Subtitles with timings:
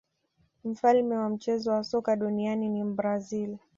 [0.63, 3.57] mfalme wa mchezo wa soka duniani ni mbrazil